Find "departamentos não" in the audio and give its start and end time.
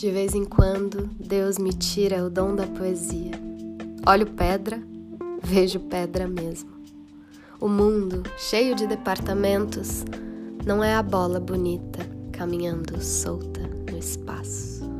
8.86-10.82